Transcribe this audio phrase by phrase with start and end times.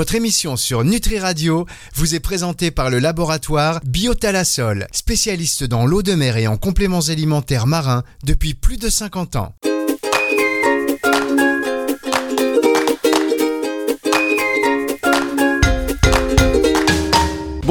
[0.00, 6.02] Votre émission sur Nutri Radio vous est présentée par le laboratoire Biotalasol, spécialiste dans l'eau
[6.02, 9.54] de mer et en compléments alimentaires marins depuis plus de 50 ans.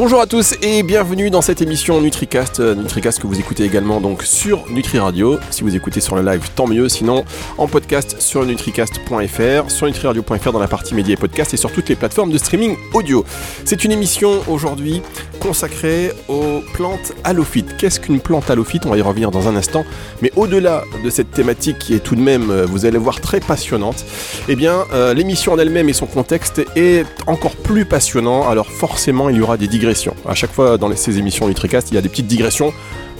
[0.02, 2.62] Bonjour à tous et bienvenue dans cette émission NutriCast.
[2.62, 5.38] Euh, NutriCast que vous écoutez également donc sur Nutri Radio.
[5.50, 6.88] Si vous écoutez sur le live, tant mieux.
[6.88, 7.26] Sinon,
[7.58, 11.90] en podcast sur nutricast.fr, sur nutriradio.fr dans la partie médias et podcast et sur toutes
[11.90, 13.26] les plateformes de streaming audio.
[13.66, 15.02] C'est une émission aujourd'hui
[15.42, 17.76] consacrée aux plantes halophytes.
[17.76, 18.86] Qu'est-ce qu'une plante halophyte?
[18.86, 19.84] On va y revenir dans un instant.
[20.22, 23.42] Mais au-delà de cette thématique qui est tout de même, euh, vous allez voir, très
[23.42, 24.06] passionnante,
[24.48, 28.48] eh bien, euh, l'émission en elle-même et son contexte est encore plus passionnant.
[28.48, 29.89] Alors forcément, il y aura des digressions
[30.28, 32.74] à chaque fois dans ces émissions NutriCast, il y a des petites digressions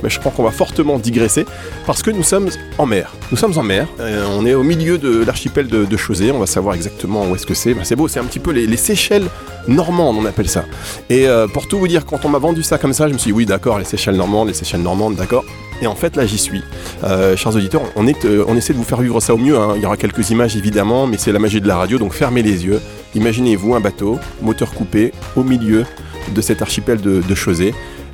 [0.04, 1.46] mais je crois qu'on va fortement digresser
[1.86, 3.14] parce que nous sommes en mer.
[3.32, 6.48] Nous sommes en mer, euh, on est au milieu de l'archipel de, de on va
[6.48, 7.74] savoir exactement où est-ce que c'est.
[7.74, 9.28] Ben, c'est beau, c'est un petit peu les, Seychelles
[9.68, 10.66] normandes, on appelle ça.
[11.10, 13.18] Et euh, pour tout vous dire, quand on m'a vendu ça comme ça, je me
[13.18, 15.44] suis dit oui, d'accord, les Seychelles normandes, les Seychelles normandes, d'accord.
[15.82, 16.64] Et en fait, là, j'y suis.
[17.04, 19.58] Euh, chers auditeurs, on essaie de vous faire vivre ça au mieux.
[19.58, 19.74] Hein.
[19.76, 22.42] Il y aura quelques images évidemment, mais c'est la magie de la radio, donc fermez
[22.42, 22.82] les yeux.
[23.16, 25.86] Imaginez-vous un bateau, moteur coupé, au milieu
[26.34, 27.36] de cet archipel de, de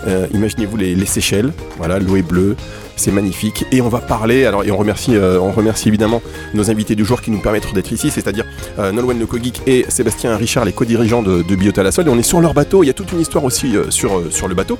[0.07, 2.55] euh, imaginez-vous les, Seychelles, voilà, l'eau est bleue,
[2.95, 3.65] c'est magnifique.
[3.71, 6.21] Et on va parler, alors, et on remercie, euh, on remercie évidemment
[6.53, 8.45] nos invités du jour qui nous permettent d'être ici, c'est-à-dire
[8.79, 12.07] euh, Nolwenn Lecogeek et Sébastien Richard, les co-dirigeants de, de Biotalasol.
[12.07, 14.21] Et on est sur leur bateau, il y a toute une histoire aussi euh, sur,
[14.31, 14.77] sur le bateau.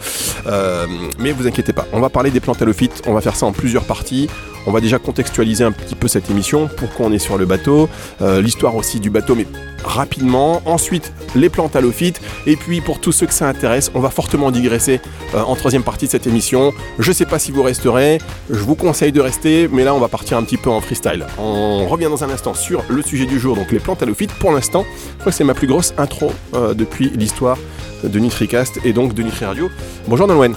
[1.20, 3.52] mais vous inquiétez pas, on va parler des plantes halophytes, on va faire ça en
[3.52, 4.30] plusieurs parties.
[4.66, 7.90] On va déjà contextualiser un petit peu cette émission, pourquoi on est sur le bateau,
[8.22, 9.46] l'histoire aussi du bateau, mais
[9.84, 10.62] rapidement.
[10.66, 12.20] Ensuite, les plantes halophytes.
[12.48, 15.00] Et puis, pour tous ceux que ça intéresse, on va fortement digresser
[15.34, 16.74] en troisième partie de cette émission.
[16.98, 20.08] Je sais pas si vous resterez je vous conseille de rester, mais là on va
[20.08, 21.26] partir un petit peu en freestyle.
[21.38, 24.34] On revient dans un instant sur le sujet du jour, donc les plantes halophytes.
[24.34, 27.58] Pour l'instant, je crois que c'est ma plus grosse intro euh, depuis l'histoire
[28.04, 29.70] de NutriCast et donc de Nutri Radio.
[30.08, 30.56] Bonjour Nolwenn.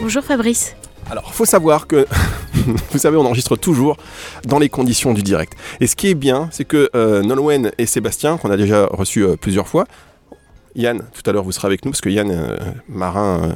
[0.00, 0.74] Bonjour Fabrice.
[1.12, 2.06] Alors, faut savoir que,
[2.90, 3.98] vous savez, on enregistre toujours
[4.46, 5.52] dans les conditions du direct.
[5.78, 9.22] Et ce qui est bien, c'est que euh, Nolwenn et Sébastien, qu'on a déjà reçus
[9.22, 9.84] euh, plusieurs fois,
[10.74, 12.56] Yann, tout à l'heure vous serez avec nous, parce que Yann,
[12.88, 13.52] marin,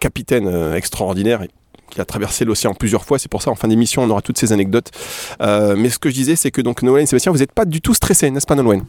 [0.00, 1.42] capitaine extraordinaire,
[1.90, 3.18] qui a traversé l'océan plusieurs fois.
[3.18, 4.90] C'est pour ça, en fin d'émission, on aura toutes ces anecdotes.
[5.42, 7.66] Euh, mais ce que je disais, c'est que donc Nolwenn et Sébastien, vous n'êtes pas
[7.66, 8.86] du tout stressés, n'est-ce pas, Nolwenn?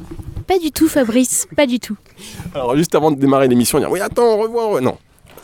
[0.48, 1.98] Pas du tout, Fabrice, pas du tout.
[2.56, 4.80] Alors, juste avant de démarrer l'émission, dire oui, attends, on revoit.
[4.80, 4.98] Non,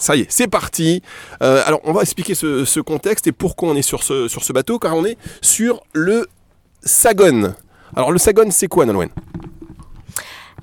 [0.05, 1.01] ça y est, c'est parti.
[1.41, 4.95] Euh, alors, on va expliquer ce, contexte et pourquoi on est sur ce, bateau, car
[4.95, 6.27] on est sur le
[6.83, 7.55] Sagon.
[7.95, 9.09] Alors, le Sagon, c'est quoi, Nolwenn?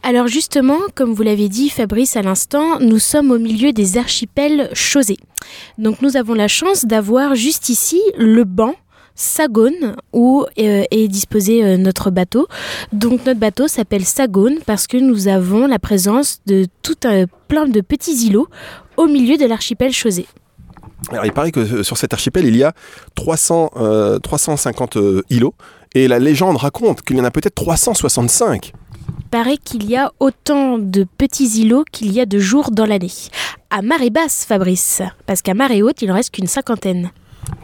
[0.05, 4.69] Alors justement, comme vous l'avez dit Fabrice à l'instant, nous sommes au milieu des archipels
[4.73, 5.19] Chaussés.
[5.79, 8.75] Donc nous avons la chance d'avoir juste ici le banc
[9.15, 12.47] Sagone où euh, est disposé euh, notre bateau.
[12.93, 17.67] Donc notre bateau s'appelle Sagone parce que nous avons la présence de tout un plein
[17.67, 18.49] de petits îlots
[18.97, 20.27] au milieu de l'archipel Chausée.
[21.11, 22.73] Alors il paraît que euh, sur cet archipel il y a
[23.15, 23.73] 300,
[24.23, 24.99] 350
[25.31, 25.55] îlots
[25.95, 28.73] et la légende raconte qu'il y en a peut-être 365
[29.33, 33.11] paraît qu'il y a autant de petits îlots qu'il y a de jours dans l'année.
[33.71, 37.11] À marée basse, Fabrice, parce qu'à marée haute, il en reste qu'une cinquantaine.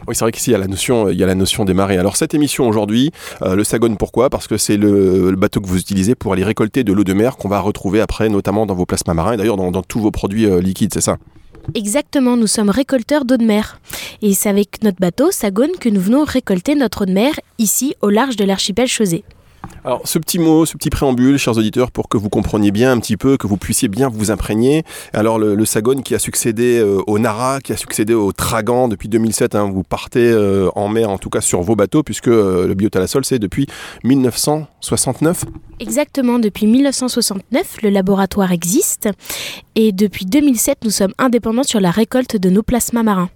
[0.07, 1.73] Oui, c'est vrai qu'ici, il y, a la notion, il y a la notion des
[1.73, 1.97] marées.
[1.97, 3.11] Alors, cette émission aujourd'hui,
[3.41, 4.29] euh, le Sagone, pourquoi?
[4.29, 7.37] Parce que c'est le, bateau que vous utilisez pour aller récolter de l'eau de mer
[7.37, 10.45] qu'on va retrouver après, notamment dans vos plasmas marins et d'ailleurs dans, tous vos produits
[10.45, 11.17] euh, liquides, c'est ça?
[11.75, 13.79] Exactement, nous sommes récolteurs d'eau de mer.
[14.21, 17.95] Et c'est avec notre bateau, Sagone, que nous venons récolter notre eau de mer ici,
[18.01, 19.23] au large de l'archipel Chausée.
[19.83, 22.99] Alors, ce petit mot, ce petit préambule, chers auditeurs, pour que vous compreniez bien un
[22.99, 24.83] petit peu, que vous puissiez bien vous imprégner.
[25.13, 29.07] Alors, le, Sagone qui a succédé euh, au Nara, qui a succédé au Tragan depuis
[29.07, 32.67] 2007, hein, vous partez euh, en mer, en tout cas sur vos bateaux, puisque euh,
[32.67, 33.67] le biotalasol, c'est depuis
[34.03, 35.45] 1969
[35.79, 39.09] Exactement, depuis 1969, le laboratoire existe.
[39.75, 43.29] Et depuis 2007, nous sommes indépendants sur la récolte de nos plasmas marins.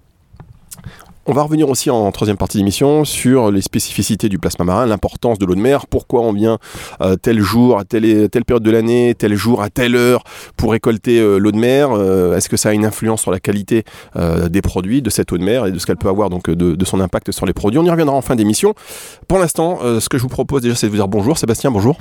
[1.26, 5.38] On va revenir aussi en troisième partie d'émission sur les spécificités du plasma marin, l'importance
[5.38, 6.58] de l'eau de mer, pourquoi on vient
[7.00, 10.22] euh, tel jour, à telle, période de l'année, tel jour, à telle heure
[10.58, 11.92] pour récolter euh, l'eau de mer.
[11.92, 13.84] Euh, est-ce que ça a une influence sur la qualité
[14.50, 16.74] des produits, de cette eau de mer et de ce qu'elle peut avoir, donc de,
[16.74, 18.74] de, son impact sur les produits On y reviendra en fin d'émission.
[19.26, 21.38] Pour l'instant, ce que je vous propose déjà, c'est de vous dire bonjour.
[21.38, 21.96] Sébastien, bonjour.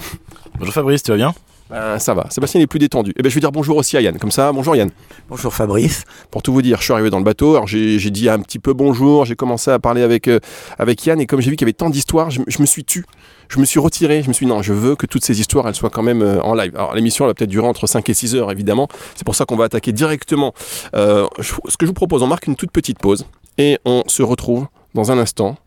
[0.59, 1.33] Bonjour Fabrice, tu vas bien?
[1.73, 2.27] Ben, ça va.
[2.29, 3.09] Sébastien est plus détendu.
[3.11, 4.15] Et eh ben, je vais dire bonjour aussi à Yann.
[4.19, 4.91] Comme ça, bonjour Yann.
[5.27, 6.03] Bonjour Fabrice.
[6.29, 7.55] Pour tout vous dire, je suis arrivé dans le bateau.
[7.55, 9.25] Alors j'ai dit un petit peu bonjour.
[9.25, 10.39] J'ai commencé à parler avec, euh,
[10.77, 11.19] avec Yann.
[11.19, 13.05] Et comme j'ai vu qu'il y avait tant d'histoires, je, me suis tu.
[13.49, 14.21] Je me suis retiré.
[14.21, 16.21] Je me suis dit non, je veux que toutes ces histoires, elles soient quand même
[16.21, 16.75] euh, en live.
[16.75, 18.87] Alors l'émission, elle va peut-être durer entre 5 et 6 heures, évidemment.
[19.15, 20.53] C'est pour ça qu'on va attaquer directement.
[20.95, 23.25] Euh, ce que je vous propose, on marque une toute petite pause.
[23.57, 25.57] Et on se retrouve dans un instant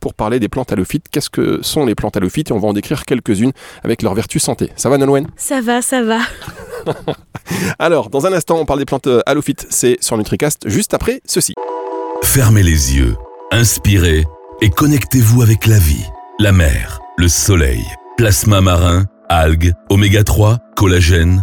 [0.00, 1.06] pour parler des plantes halophytes.
[1.10, 2.50] Qu'est-ce que sont les plantes halophytes?
[2.50, 3.52] Et on va en décrire quelques-unes
[3.84, 4.70] avec leurs vertus santé.
[4.76, 5.26] Ça va Nolwenn?
[5.36, 6.18] Ça va, ça va.
[7.78, 9.66] Alors, dans un instant, on parle des plantes halophytes.
[9.70, 11.54] C'est sur NutriCast, juste après ceci.
[12.22, 13.16] Fermez les yeux,
[13.50, 14.24] inspirez
[14.60, 16.04] et connectez-vous avec la vie,
[16.38, 17.82] la mer, le soleil,
[18.16, 21.42] plasma marin, algues, oméga 3, collagène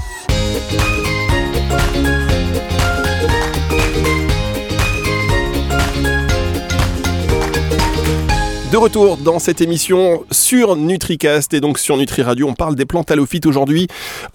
[8.71, 12.85] De retour dans cette émission sur NutriCast et donc sur Nutri Radio, on parle des
[12.85, 13.87] plantes halophytes aujourd'hui.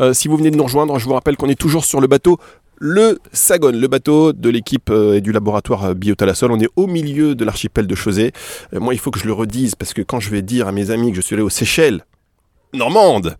[0.02, 2.06] Euh, si vous venez de nous rejoindre, je vous rappelle qu'on est toujours sur le
[2.06, 2.36] bateau
[2.76, 6.52] le Sagon, le bateau de l'équipe euh, et du laboratoire euh, Biotalasol.
[6.52, 8.32] On est au milieu de l'archipel de Chausey.
[8.74, 10.90] moi, il faut que je le redise parce que quand je vais dire à mes
[10.90, 12.04] amis que je suis allé aux Seychelles,
[12.74, 13.38] Normande,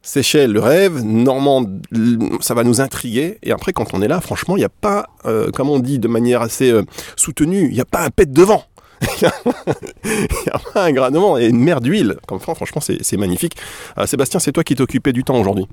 [0.00, 1.84] Seychelles, le rêve, Normande,
[2.40, 3.38] ça va nous intriguer.
[3.42, 5.06] Et après, quand on est là, franchement, il n'y a pas,
[5.54, 6.72] comme on dit de manière assez
[7.16, 8.64] soutenue, il n'y a pas un pet devant.
[10.04, 12.16] il y a un granement et une mer d'huile.
[12.26, 13.56] Comme franchement, c'est magnifique.
[13.98, 15.66] Euh, Sébastien, c'est toi qui t'occupais du temps aujourd'hui.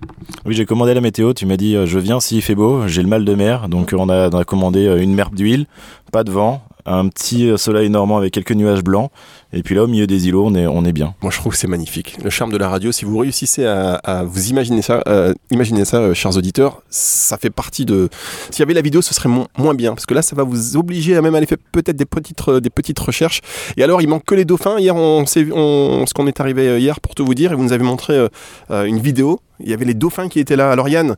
[0.45, 1.33] Oui, j'ai commandé la météo.
[1.33, 2.87] Tu m'as dit, euh, je viens s'il fait beau.
[2.87, 3.69] J'ai le mal de mer.
[3.69, 5.65] Donc, on a, on a commandé euh, une mer d'huile,
[6.11, 9.11] pas de vent, un petit soleil normand avec quelques nuages blancs.
[9.53, 11.15] Et puis là, au milieu des îlots, on est, on est bien.
[11.21, 12.17] Moi, je trouve que c'est magnifique.
[12.21, 15.97] Le charme de la radio, si vous réussissez à, vous imaginer ça, euh, imaginez ça,
[15.97, 18.09] euh, chers auditeurs, ça fait partie de.
[18.49, 19.93] S'il y avait la vidéo, ce serait moins bien.
[19.93, 22.59] Parce que là, ça va vous obliger à même aller faire peut-être des petites, euh,
[22.59, 23.41] des petites recherches.
[23.77, 24.79] Et alors, il manque que les dauphins.
[24.79, 27.73] Hier, on, on ce qu'on est arrivé hier pour tout vous dire, et vous nous
[27.73, 28.27] avez montré
[28.69, 29.39] une vidéo.
[29.59, 30.71] Il y avait les dauphins qui étaient là.
[30.71, 31.15] Alors, Yann,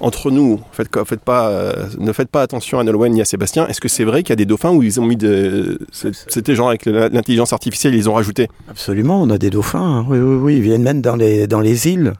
[0.00, 3.66] entre nous, faites, faites pas, euh, ne faites pas attention à Nolwenn ni à Sébastien.
[3.66, 5.78] Est-ce que c'est vrai qu'il y a des dauphins où ils ont mis de.
[5.92, 8.48] C'était genre avec l'intelligence artificielle, ils ont rajouté?
[8.70, 9.80] Absolument, on a des dauphins.
[10.00, 10.06] Hein.
[10.08, 10.56] Oui, oui, oui.
[10.56, 12.14] Ils viennent même dans les, dans les îles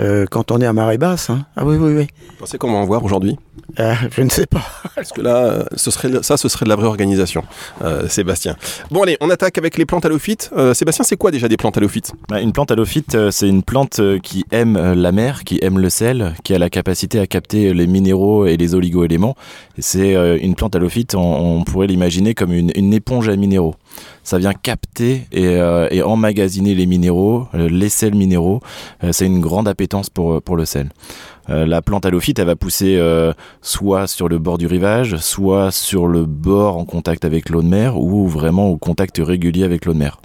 [0.00, 1.30] euh, quand on est à marée basse.
[1.30, 1.46] Hein.
[1.56, 2.06] Ah oui, oui, oui.
[2.30, 3.38] Vous pensez qu'on va en voir aujourd'hui?
[3.80, 4.62] Euh, Je ne sais pas.
[4.94, 7.44] Parce que là, ce serait, ça, ce serait de la vraie organisation,
[8.08, 8.56] Sébastien.
[8.90, 10.50] Bon, allez, on attaque avec les plantes halophytes.
[10.74, 12.12] Sébastien, c'est quoi déjà des plantes halophytes?
[12.28, 16.34] Bah, Une plante halophyte, c'est une plante qui aime la mer, qui aime le sel,
[16.44, 19.36] qui a la capacité à capter les minéraux et les oligo-éléments.
[19.78, 23.74] C'est euh, une plante halophyte, on, pourrait l'imaginer comme une, éponge à minéraux.
[24.22, 28.60] Ça vient capter et, euh, emmagasiner les minéraux, euh, les sels minéraux.
[29.12, 30.90] c'est une grande appétence pour, le sel.
[31.50, 35.70] Euh, la plante halophyte, elle va pousser euh, soit sur le bord du rivage, soit
[35.70, 39.84] sur le bord en contact avec l'eau de mer, ou vraiment au contact régulier avec
[39.84, 40.20] l'eau de mer.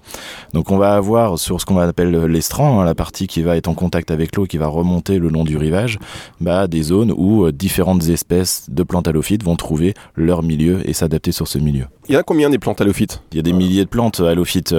[0.53, 3.67] Donc on va avoir sur ce qu'on appelle l'estran, hein, la partie qui va être
[3.67, 5.99] en contact avec l'eau, qui va remonter le long du rivage,
[6.39, 10.93] bah, des zones où euh, différentes espèces de plantes halophytes vont trouver leur milieu et
[10.93, 11.85] s'adapter sur ce milieu.
[12.07, 13.21] Il y a combien des plantes halophytes?
[13.59, 14.73] Milliers de plantes halophytes.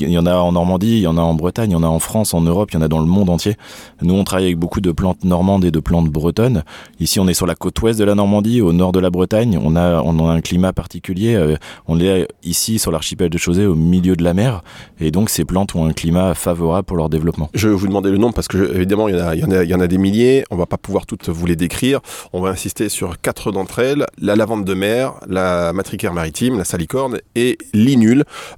[0.00, 1.82] il y en a en Normandie, il y en a en Bretagne, il y en
[1.82, 3.56] a en France, en Europe, il y en a dans le monde entier.
[4.02, 6.62] Nous, on travaille avec beaucoup de plantes normandes de plantes bretonnes.
[7.00, 9.58] Ici, on est sur la côte ouest de la Normandie, au nord de la Bretagne.
[9.62, 11.34] On a, on a un climat particulier.
[11.34, 14.62] Euh, on est ici sur l'archipel de Chausey, au milieu de la mer.
[15.00, 17.50] Et donc, ces plantes ont un climat favorable pour leur développement.
[17.54, 19.74] Je vais vous demander le nom parce que, évidemment, il y, en a, il, y
[19.74, 20.44] en a, des milliers.
[20.50, 22.00] On va pas pouvoir toutes vous les décrire.
[22.32, 26.64] On va insister sur quatre d'entre elles la lavande de mer, la matricaire maritime, la
[26.64, 28.05] salicorne et l'inul.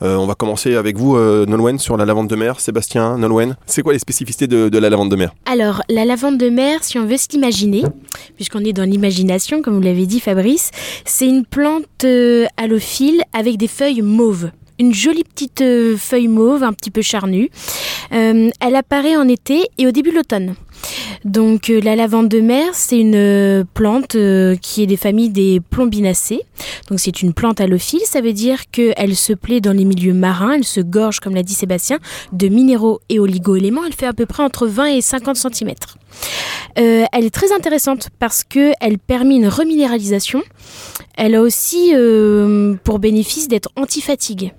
[0.03, 2.61] Euh, on va commencer avec vous, euh, Nolwenn, sur la lavande de mer.
[2.61, 5.35] Sébastien, Nolwenn, c'est quoi les spécificités de, la lavande de mer?
[5.47, 7.83] Alors, la lavande de mer, si on veut s'imaginer,
[8.37, 10.71] puisqu'on est dans l'imagination, comme vous l'avez dit Fabrice,
[11.05, 14.51] c'est une plante euh, halophile avec des feuilles mauves
[14.81, 15.65] une jolie petite
[15.97, 17.51] feuille mauve, un petit peu charnue.
[18.13, 20.55] Elle apparaît en été et au début de l'automne.
[21.25, 24.17] Donc la lavande de mer, c'est une plante
[24.63, 26.43] qui est des familles des plombinacées.
[26.89, 30.55] Donc c'est une plante halophile, ça veut dire qu'elle se plaît dans les milieux marins,
[30.55, 31.99] elle se gorge, comme l'a dit Sébastien,
[32.33, 33.85] de minéraux et oligo-éléments.
[33.87, 35.75] Elle fait à peu près entre 20 et 50 cm.
[36.79, 40.43] Euh, elle est très intéressante parce qu'elle permet une reminéralisation.
[41.17, 44.55] Elle a aussi euh, pour bénéfice d'être anti-fatigue.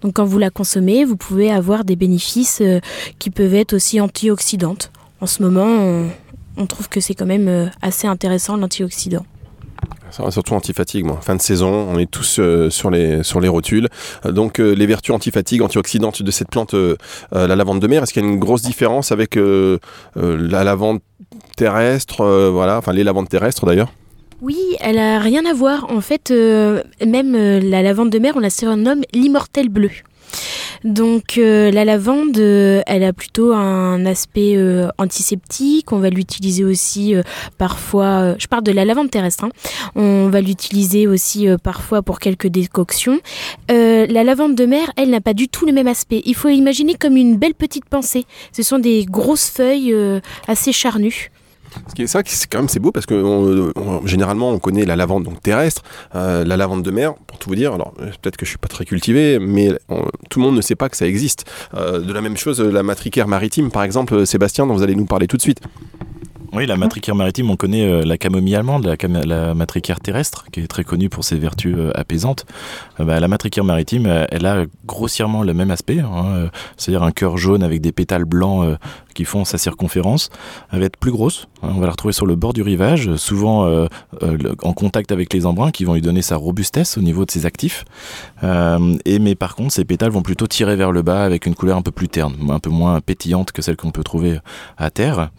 [0.00, 2.80] Donc quand vous la consommez, vous pouvez avoir des bénéfices euh,
[3.18, 4.90] qui peuvent être aussi antioxydantes.
[5.20, 6.08] En ce moment,
[6.56, 9.24] on, trouve que c'est quand même assez intéressant l'antioxydant.
[10.30, 12.40] Surtout anti-fatigue, fin de saison, on est tous
[12.70, 13.88] sur, les, sur les rotules.
[14.24, 16.74] donc les vertus anti-fatigue, antioxydantes de cette plante,
[17.32, 21.00] la lavande de mer, est-ce qu'il y a une grosse différence avec la lavande
[21.56, 23.92] terrestre, euh, voilà, enfin les lavandes terrestres d'ailleurs?
[24.40, 25.90] Oui, elle a rien à voir.
[25.90, 29.90] En fait, euh, même euh, la lavande de mer, on la surnomme l'immortel bleu.
[30.84, 35.92] Donc euh, la lavande, euh, elle a plutôt un aspect euh, antiseptique.
[35.92, 37.14] On va l'utiliser aussi
[37.58, 38.36] parfois.
[38.38, 39.44] je parle de la lavande terrestre.
[39.44, 39.50] hein.
[39.94, 43.20] On va l'utiliser aussi parfois pour quelques décoctions.
[43.68, 46.22] La lavande de mer, elle n'a pas du tout le même aspect.
[46.26, 48.24] Il faut imaginer comme une belle petite pensée.
[48.52, 49.94] Ce sont des grosses feuilles
[50.46, 51.30] assez charnues.
[51.88, 53.72] Ce qui est ça, c'est quand même c'est beau parce que
[54.04, 55.82] généralement on connaît la lavande donc terrestre,
[56.14, 57.14] euh, la lavande de mer.
[57.26, 59.70] Pour tout vous dire, alors peut-être que je suis pas très cultivé, mais
[60.30, 61.44] tout le monde ne sait pas que ça existe.
[61.74, 64.94] Euh, de la même chose, la matricaire maritime, par exemple, euh, Sébastien, dont vous allez
[64.94, 65.60] nous parler tout de suite.
[66.56, 70.44] Oui, la matricaire maritime, on connaît euh, la camomille allemande, la, cam- la matricaire terrestre,
[70.52, 72.46] qui est très connue pour ses vertus euh, apaisantes.
[73.00, 77.10] Euh, bah, la matricaire maritime, euh, elle a grossièrement le même aspect, hein, c'est-à-dire un
[77.10, 78.78] cœur jaune avec des pétales blancs
[79.14, 80.30] qui font sa circonférence.
[80.70, 83.16] Elle va être plus grosse, hein, on va la retrouver sur le bord du rivage,
[83.16, 87.24] souvent le- en contact avec les embruns qui vont lui donner sa robustesse au niveau
[87.24, 87.84] de ses actifs.
[88.42, 91.76] Et mais par contre, ces pétales vont plutôt tirer vers le bas avec une couleur
[91.78, 94.38] un peu plus terne, un peu moins pétillante que celle qu'on peut trouver
[94.76, 95.30] à terre.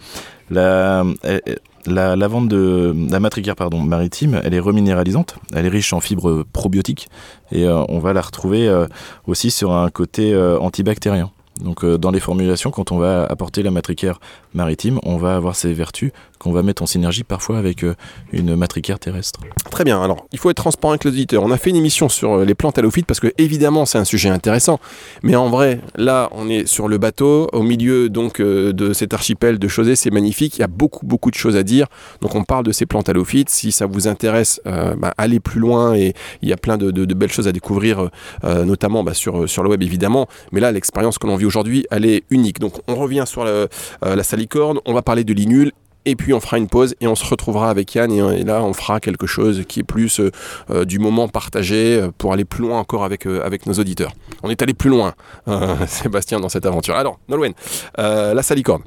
[0.50, 1.40] La, euh,
[1.86, 6.44] la lavande de la matricaire pardon, maritime, elle est reminéralisante, elle est riche en fibres
[6.54, 7.08] probiotiques
[7.52, 8.88] et euh, on va la retrouver euh,
[9.28, 11.32] aussi sur un côté antibactérien.
[11.64, 14.20] Donc dans les formulations, quand on va apporter la matricaire
[14.54, 17.96] maritime, on va avoir ces vertus qu'on va mettre en synergie parfois avec euh,
[18.32, 19.40] une matricaire terrestre.
[19.72, 20.02] Très bien.
[20.02, 21.44] Alors, il faut être transparent avec l'auditeur.
[21.44, 24.06] On a fait une émission sur euh, les plantes halophytes parce que évidemment c'est un
[24.06, 24.80] sujet intéressant.
[25.24, 29.14] Mais en vrai, là, on est sur le bateau, au milieu donc euh, de cet
[29.14, 29.96] archipel de Chausey.
[29.96, 30.58] C'est magnifique.
[30.58, 31.88] Il y a beaucoup beaucoup de choses à dire.
[32.22, 33.50] Donc, on parle de ces plantes halophytes.
[33.50, 37.32] Si ça vous intéresse, bah, allez plus loin et il y a plein de, belles
[37.32, 38.10] choses à découvrir,
[38.44, 40.28] notamment bah, sur sur le web évidemment.
[40.52, 42.60] Mais là, l'expérience que l'on vit aujourd'hui, elle est unique.
[42.60, 44.80] Donc, on revient sur la salicorne.
[44.86, 45.72] On va parler de l'inul
[46.06, 48.74] et puis on fera une pause et on se retrouvera avec Yann et, là on
[48.74, 50.32] fera quelque chose qui est plus euh,
[50.70, 54.12] euh, du moment partagé euh, pour aller plus loin encore avec, avec nos auditeurs.
[54.44, 55.14] On est allé plus loin,
[55.88, 56.96] Sébastien, dans cette aventure.
[56.96, 57.54] Alors, Nolwenn,
[57.98, 58.84] la salicorne.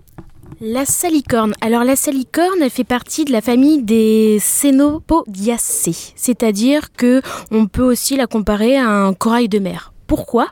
[0.60, 1.54] La salicorne.
[1.60, 7.82] Alors la salicorne, elle fait partie de la famille des Cénopodiacées, c'est-à-dire que on peut
[7.82, 9.92] aussi la comparer à un corail de mer.
[10.09, 10.49] Pourquoi?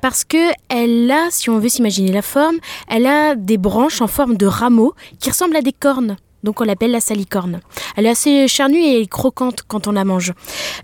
[0.00, 2.56] Parce que elle a, si on veut s'imaginer la forme,
[2.88, 6.16] elle a des branches en forme de rameaux qui ressemblent à des cornes.
[6.44, 7.60] Donc on l'appelle la salicorne.
[7.96, 10.32] Elle est assez charnue et croquante quand on la mange.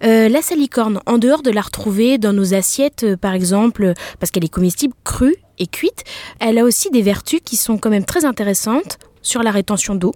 [0.05, 4.33] Euh, la salicorne, en dehors de la retrouver dans nos assiettes, euh, par exemple, parce
[4.33, 6.03] qu'elle est comestible crue et cuite,
[6.41, 10.13] elle a aussi des vertus qui sont quand même très intéressantes sur la rétention d'eau.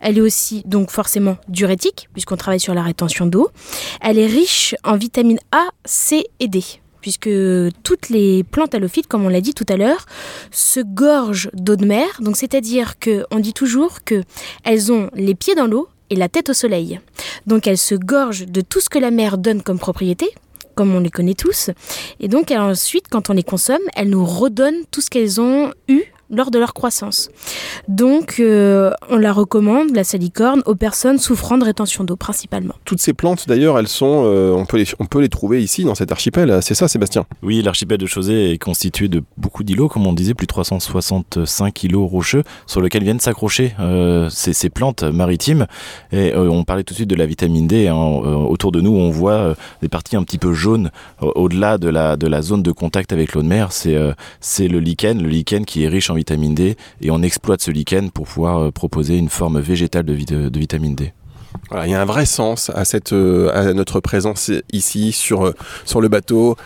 [0.00, 3.50] Elle est aussi donc forcément diurétique, puisqu'on travaille sur la rétention d'eau.
[4.00, 6.64] Elle est riche en vitamines A, C et D
[7.00, 7.30] puisque
[7.82, 10.06] toutes les plantes halophytes, comme on l'a dit tout à l'heure,
[10.50, 12.08] se gorgent d'eau de mer.
[12.20, 14.22] Donc c'est-à-dire que on dit toujours que
[14.64, 17.00] elles ont les pieds dans l'eau et la tête au soleil.
[17.46, 20.28] Donc elles se gorgent de tout ce que la mer donne comme propriété,
[20.74, 21.70] comme on les connaît tous.
[22.18, 26.02] Et donc ensuite, quand on les consomme, elles nous redonnent tout ce qu'elles ont eu
[26.30, 27.28] lors de leur croissance.
[27.88, 32.74] Donc euh, on la recommande, la salicorne, aux personnes souffrant de rétention d'eau principalement.
[32.84, 35.84] Toutes ces plantes, d'ailleurs, elles sont, euh, on, peut les, on peut les trouver ici,
[35.84, 36.58] dans cet archipel.
[36.62, 37.26] C'est ça, Sébastien?
[37.42, 41.82] Oui, l'archipel de Chausey est constitué de beaucoup d'îlots, comme on disait, plus de 365
[41.84, 45.66] îlots rocheux sur lesquels viennent s'accrocher euh, ces, ces plantes maritimes.
[46.12, 47.88] Et euh, on parlait tout de suite de la vitamine D.
[47.88, 47.94] hein.
[47.94, 51.78] Euh, autour de nous, on voit euh, des parties un petit peu jaunes au- au-delà
[51.78, 53.72] de la, de la zone de contact avec l'eau de mer.
[53.72, 56.76] C'est euh, c'est le lichen, le lichen qui est riche en vitamine D.
[57.00, 60.48] Et on exploite ce lichen pour pouvoir euh, proposer une forme végétale de, vi- de-
[60.48, 61.12] de vitamine D.
[61.84, 65.54] Il y a un vrai sens à, cette, euh, à notre présence ici sur, euh,
[66.00, 66.56] le bateau.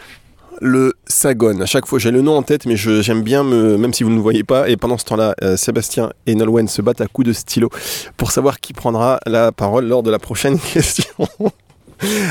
[0.60, 1.60] Le Sagone.
[1.62, 4.10] À chaque fois, j'ai le nom en tête, mais j'aime bien, me, même si vous
[4.10, 4.68] ne le voyez pas.
[4.68, 7.70] Et pendant ce temps-là, Sébastien et Nolwenn se battent à coups de stylo
[8.16, 11.12] pour savoir qui prendra la parole lors de la prochaine question.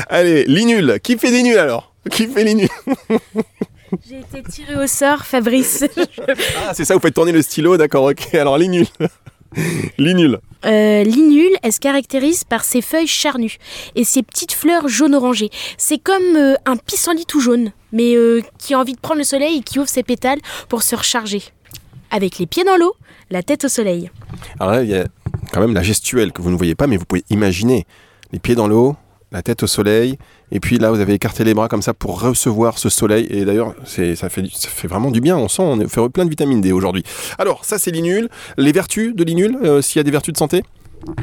[0.08, 0.98] Allez, l'inul.
[1.02, 1.92] Qui fait des alors?
[2.10, 2.68] Qui fait les nuls?
[4.08, 5.84] J'ai été tirée au sort, Fabrice.
[6.66, 8.34] Ah, c'est ça, vous faites tourner le stylo, d'accord, ok.
[8.34, 8.86] Alors, l'inul.
[9.98, 10.38] l'inul.
[10.64, 13.58] Euh, L'inul, elle se caractérise par ses feuilles charnues
[13.96, 15.50] et ses petites fleurs jaune-orangées.
[15.76, 19.24] C'est comme euh, un pissenlit tout jaune, mais euh, qui a envie de prendre le
[19.24, 20.38] soleil et qui ouvre ses pétales
[20.70, 21.42] pour se recharger.
[22.10, 22.94] Avec les pieds dans l'eau,
[23.30, 24.10] la tête au soleil.
[24.58, 25.04] Alors là, il y a
[25.52, 27.84] quand même la gestuelle que vous ne voyez pas, mais vous pouvez imaginer
[28.32, 28.96] les pieds dans l'eau,
[29.34, 30.16] la tête au soleil,
[30.52, 33.26] et puis là, vous avez écarté les bras comme ça pour recevoir ce soleil.
[33.30, 35.36] Et d'ailleurs, ça fait, vraiment du bien.
[35.36, 37.02] On sent, on fait plein de vitamine D aujourd'hui.
[37.38, 38.28] Alors, ça, c'est l'inul.
[38.56, 40.62] Les vertus de l'inul, euh, s'il y a des vertus de santé?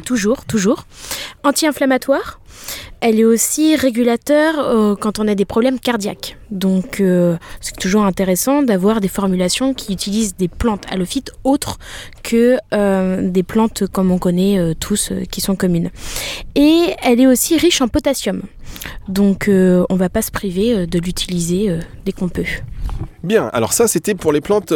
[0.04, 0.86] Toujours, toujours.
[1.44, 2.40] Anti-inflammatoire.
[3.00, 6.36] Elle est aussi régulateur euh, quand on a des problèmes cardiaques.
[6.52, 11.78] Donc euh, c'est toujours intéressant d'avoir des formulations qui utilisent des plantes halophytes autres
[12.22, 15.90] que euh, des plantes comme on connaît tous qui sont communes.
[16.54, 18.42] Et elle est aussi riche en potassium.
[19.08, 22.44] Donc on va pas se priver de l'utiliser dès qu'on peut.
[23.24, 24.72] Bien, alors ça c'était pour les plantes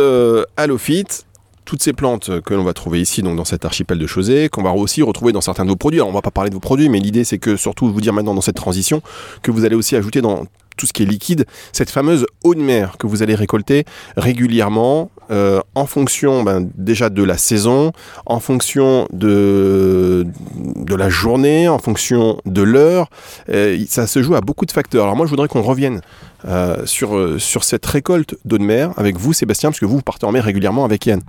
[0.56, 1.26] halophytes.
[1.66, 4.62] Toutes ces plantes que l'on va trouver ici, donc dans cet archipel de Chausée, qu'on
[4.62, 5.98] va aussi retrouver dans certains de vos produits.
[5.98, 8.12] Alors, on va pas parler de vos produits, mais l'idée c'est que surtout vous dire
[8.12, 9.02] maintenant dans cette transition
[9.42, 10.46] que vous allez aussi ajouter dans
[10.76, 13.84] tout ce qui est liquide, cette fameuse eau de mer que vous allez récolter
[14.16, 17.92] régulièrement euh, en fonction ben, déjà de la saison,
[18.26, 23.08] en fonction de, de la journée, en fonction de l'heure.
[23.48, 25.04] Euh, ça se joue à beaucoup de facteurs.
[25.04, 26.00] Alors moi je voudrais qu'on revienne
[26.46, 29.96] euh, sur, euh, sur cette récolte d'eau de mer avec vous Sébastien, parce que vous,
[29.96, 31.22] vous partez en mer régulièrement avec Yann.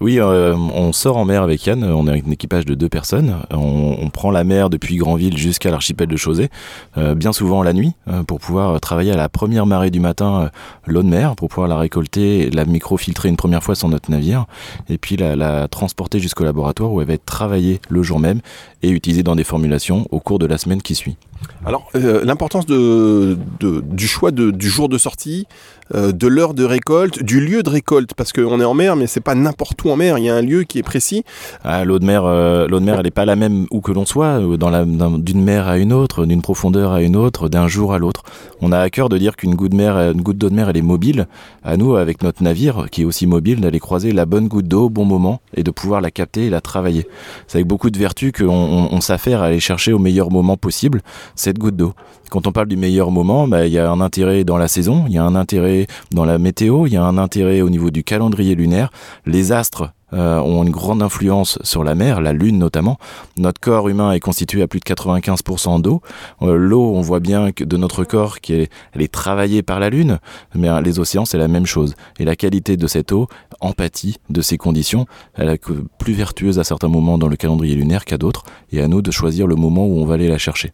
[0.00, 3.36] Oui, euh, on sort en mer avec Yann, on est un équipage de deux personnes,
[3.50, 6.48] on, prend la mer depuis Granville jusqu'à l'archipel de Chausée,
[6.96, 10.44] euh, bien souvent la nuit, euh, pour pouvoir travailler à la première marée du matin
[10.44, 10.48] euh,
[10.86, 14.46] l'eau de mer, pour pouvoir la récolter, la microfiltrer une première fois sur notre navire,
[14.88, 18.40] et puis la, la transporter jusqu'au laboratoire où elle va être travaillée le jour même
[18.82, 21.18] et utilisée dans des formulations au cours de la semaine qui suit.
[21.64, 25.46] Alors, euh, l'importance du choix du jour de sortie,
[25.94, 29.06] euh, de l'heure de récolte, du lieu de récolte, parce qu'on est en mer, mais
[29.06, 31.24] c'est pas n'importe où en mer, il y a un lieu qui est précis.
[31.64, 33.92] Ah, l'eau de mer, euh, l'eau de mer, elle n'est pas la même où que
[33.92, 37.92] l'on soit, dans d'une mer à une autre, d'une profondeur à une autre, d'un jour
[37.92, 38.22] à l'autre.
[38.60, 40.68] On a à cœur de dire qu'une goutte de mer, une goutte d'eau de mer,
[40.68, 41.26] elle est mobile.
[41.64, 44.84] À nous, avec notre navire, qui est aussi mobile, d'aller croiser la bonne goutte d'eau
[44.86, 47.06] au bon moment et de pouvoir la capter et la travailler.
[47.48, 50.56] C'est avec beaucoup de vertu qu'on on, on s'affaire à aller chercher au meilleur moment
[50.56, 51.02] possible
[51.34, 51.94] cette goutte d'eau.
[52.30, 55.04] Quand on parle du meilleur moment, bah, il y a un intérêt dans la saison,
[55.08, 57.90] il y a un intérêt dans la météo, il y a un intérêt au niveau
[57.90, 58.90] du calendrier lunaire.
[59.26, 62.98] Les astres euh, ont une grande influence sur la mer, la lune notamment.
[63.36, 66.02] Notre corps humain est constitué à plus de 95% d'eau.
[66.42, 70.18] Euh, L'eau, on voit bien que de notre corps qui est, travaillée par la lune,
[70.54, 71.94] mais les océans c'est la même chose.
[72.18, 73.26] Et la qualité de cette eau
[73.60, 75.60] empathie de ces conditions, elle est
[75.98, 79.10] plus vertueuse à certains moments dans le calendrier lunaire qu'à d'autres, et à nous de
[79.10, 80.72] choisir le moment où on va aller la chercher.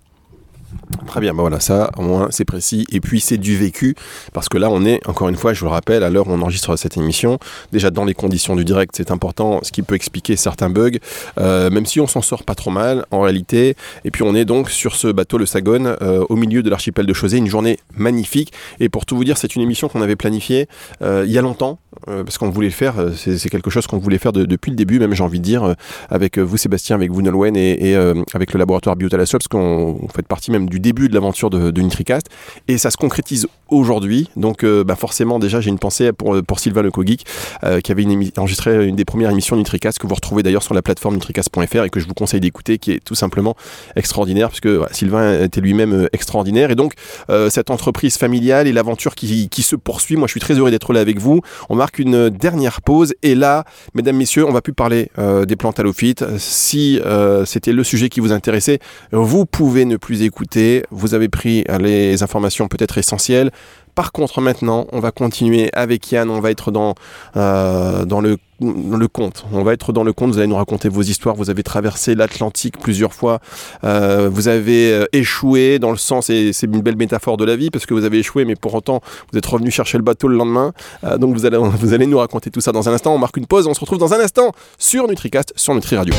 [1.06, 2.84] Très bien, bah voilà, ça, au moins, c'est précis.
[2.90, 3.94] Et puis, c'est du vécu,
[4.32, 6.32] parce que là, on est, encore une fois, je vous le rappelle, à l'heure où
[6.32, 7.38] on enregistre cette émission,
[7.72, 10.98] déjà dans les conditions du direct, c'est important, ce qui peut expliquer certains bugs,
[11.38, 13.76] euh, même si on s'en sort pas trop mal, en réalité.
[14.04, 17.06] Et puis, on est donc sur ce bateau, le Sagone, euh, au milieu de l'archipel
[17.06, 18.52] de Chausée, une journée magnifique.
[18.80, 20.68] Et pour tout vous dire, c'est une émission qu'on avait planifiée
[21.02, 24.18] euh, il y a longtemps, parce qu'on voulait le faire, c'est quelque chose qu'on voulait
[24.18, 25.74] faire de- depuis le début, même j'ai envie de dire,
[26.10, 27.96] avec vous Sébastien, avec vous Nolwenn et,
[28.34, 31.70] avec le laboratoire Biotalasol, parce qu'on on fait partie même du début de l'aventure de,
[31.70, 32.26] de Nitricast,
[32.68, 36.60] et ça se concrétise aujourd'hui, donc euh, bah, forcément déjà j'ai une pensée pour, pour
[36.60, 37.24] Sylvain Le Cogeek,
[37.64, 40.82] euh, qui avait enregistré une des premières émissions Nitricast, que vous retrouvez d'ailleurs sur la
[40.82, 43.56] plateforme nitricast.fr et que je vous conseille d'écouter, qui est tout simplement
[43.96, 46.94] extraordinaire, puisque Sylvain était lui-même euh, extraordinaire, et donc
[47.30, 50.92] euh, cette entreprise familiale et l'aventure qui, se poursuit, moi je suis très heureux d'être
[50.92, 54.72] là avec vous, on marque une dernière pause, et là, mesdames, messieurs, on va plus
[54.72, 56.24] parler euh, des plantes halophytes.
[56.38, 58.78] Si euh, c'était le sujet qui vous intéressait,
[59.12, 60.45] vous pouvez ne plus écouter.
[60.90, 63.50] Vous avez pris euh, les informations peut-être essentielles.
[63.94, 66.28] Par contre, maintenant, on va continuer avec Yann.
[66.28, 66.94] On va être dans,
[67.36, 69.46] euh, dans, le, le conte.
[69.52, 70.32] On va être dans le conte.
[70.32, 71.34] Vous allez nous raconter vos histoires.
[71.34, 73.40] Vous avez traversé l'Atlantique plusieurs fois.
[73.84, 77.70] Euh, vous avez échoué dans le sens, et c'est une belle métaphore de la vie,
[77.70, 79.00] parce que vous avez échoué, mais pour autant,
[79.32, 80.72] vous êtes revenu chercher le bateau le lendemain.
[81.18, 83.14] Donc, vous allez, vous allez nous raconter tout ça dans un instant.
[83.14, 83.66] On marque une pause.
[83.66, 86.14] On se retrouve dans un instant sur NutriCast, sur Nutri Radio.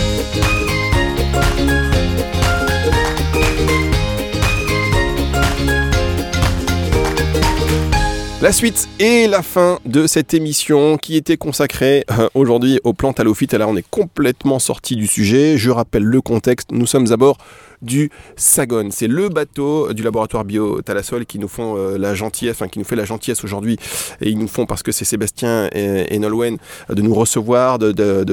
[8.39, 13.19] La suite et la fin de cette émission qui était consacrée euh, aujourd'hui aux plantes
[13.19, 13.54] halophytes.
[13.54, 15.58] Là, on est complètement sorti du sujet.
[15.58, 16.71] Je rappelle le contexte.
[16.71, 17.39] Nous sommes à bord
[17.81, 18.91] du Sagone.
[18.91, 22.79] C'est le bateau du laboratoire bio Talasol qui nous font euh, la gentillesse, enfin qui
[22.79, 23.77] nous fait la gentillesse aujourd'hui.
[24.21, 28.25] Et ils nous font parce que c'est Sébastien et, et de nous recevoir, de,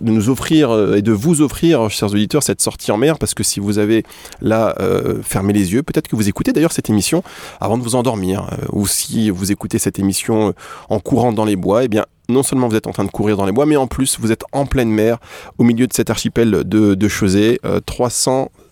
[0.00, 3.18] nous offrir euh, et de vous offrir, chers auditeurs, cette sortie en mer.
[3.18, 4.04] Parce que si vous avez
[4.40, 7.22] là euh, fermé les yeux, peut-être que vous écoutez d'ailleurs cette émission
[7.60, 10.54] avant de vous endormir, ou si vous écoutez cette émission
[10.88, 13.36] en courant dans les bois, eh bien non seulement vous êtes en train de courir
[13.36, 15.18] dans les bois, mais en plus vous êtes en pleine mer,
[15.58, 17.60] au milieu de cet archipel de, de Chausée.
[17.64, 17.80] Euh,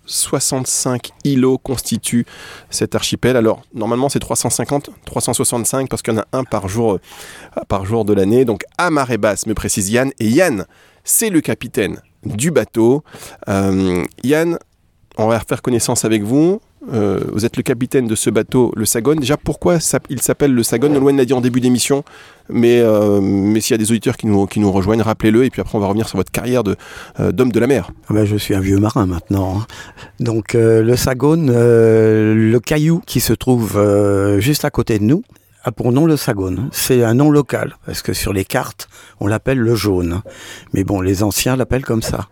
[0.06, 2.26] 365 îlots constituent
[2.70, 3.36] cet archipel.
[3.36, 7.84] Alors normalement c'est 350, 365 parce qu'il y en a un par jour, euh, par
[7.84, 8.44] jour de l'année.
[8.44, 10.10] Donc à marée basse, me précise Yann.
[10.18, 10.66] Et Yann,
[11.04, 13.02] c'est le capitaine du bateau.
[13.48, 14.58] Euh, Yann,
[15.16, 16.60] on va faire connaissance avec vous.
[16.92, 19.18] Euh, vous êtes le capitaine de ce bateau, le Sagone.
[19.18, 19.78] Déjà, pourquoi
[20.10, 22.04] il s'appelle le Sagone Nolwenn l'a dit en début d'émission,
[22.48, 25.76] mais, euh, mais s'il y a des auditeurs qui nous, rejoignent, rappelez-le, et puis après
[25.76, 26.62] on va revenir sur votre carrière
[27.20, 27.90] euh, d'homme de la mer.
[28.08, 29.58] Ah ben, je suis un vieux marin maintenant.
[29.58, 29.66] hein.
[30.20, 33.80] Donc le Sagone, le caillou qui se trouve
[34.38, 35.22] juste à côté de nous,
[35.64, 36.68] a pour nom le Sagone.
[36.72, 40.20] C'est un nom local, parce que sur les cartes, on l'appelle le jaune.
[40.74, 42.28] Mais bon, les anciens l'appellent comme ça.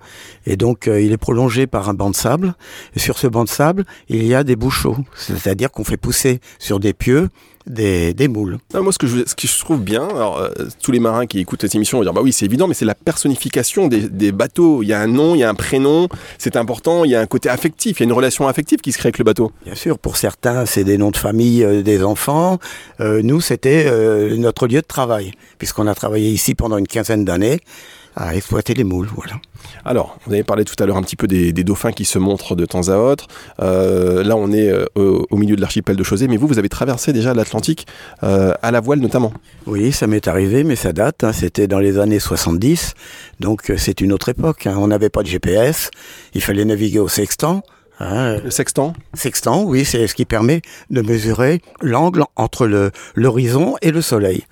[0.46, 2.54] Et donc, euh, il est prolongé par un banc de sable.
[2.94, 4.98] Et sur ce banc de sable, il y a des bouchots.
[5.16, 7.30] C'est-à-dire qu'on fait pousser sur des pieux
[7.66, 8.58] des, des moules.
[8.74, 10.50] Moi, ce que, je, ce que je trouve bien, alors, euh,
[10.82, 12.84] tous les marins qui écoutent cette émission vont dire bah oui, c'est évident, mais c'est
[12.84, 14.82] la personnification des, des bateaux.
[14.82, 17.20] Il y a un nom, il y a un prénom, c'est important, il y a
[17.20, 19.52] un côté affectif, il y a une relation affective qui se crée avec le bateau.
[19.64, 22.58] Bien sûr, pour certains, c'est des noms de famille euh, des enfants.
[23.00, 23.90] Euh, nous, c'était
[24.36, 27.60] notre lieu de travail, puisqu'on a travaillé ici pendant une quinzaine d'années
[28.16, 29.08] à exploiter les moules.
[29.14, 29.34] Voilà.
[29.84, 32.18] Alors, vous avez parlé tout à l'heure un petit peu des, des dauphins qui se
[32.18, 33.26] montrent de temps à autre.
[33.60, 36.58] Euh, là, on est euh, au, au milieu de l'archipel de Chausey, mais vous, vous
[36.58, 37.86] avez traversé déjà l'Atlantique
[38.22, 39.32] euh, à la voile notamment.
[39.66, 41.24] Oui, ça m'est arrivé, mais ça date.
[41.24, 42.94] hein, C'était dans les années 70,
[43.40, 44.66] donc c'est une autre époque.
[44.66, 44.74] hein.
[44.78, 45.90] On n'avait pas de GPS,
[46.34, 47.62] il fallait naviguer au sextant.
[48.00, 48.38] hein.
[48.44, 52.66] Le sextant, Sextant, oui, c'est ce qui permet de mesurer l'angle entre
[53.14, 54.44] l'horizon et le soleil.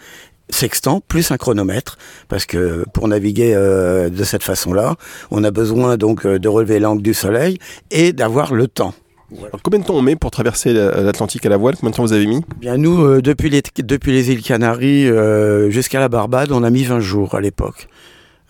[0.53, 1.97] Sextant plus un chronomètre,
[2.29, 4.97] parce que pour naviguer euh, de cette façon-là,
[5.31, 7.59] on a besoin donc euh, de relever l'angle du soleil
[7.91, 8.95] et d'avoir le temps.
[9.39, 11.77] Alors, combien de temps on met pour traverser la- l'Atlantique à la voile?
[11.77, 12.41] Combien de temps vous avez mis?
[12.61, 16.71] Bien nous, euh, depuis, les, depuis les îles Canaries euh, jusqu'à la Barbade, on a
[16.71, 17.89] mis 20 jours à l'époque.